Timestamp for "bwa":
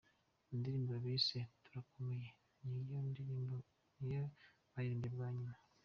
5.15-5.27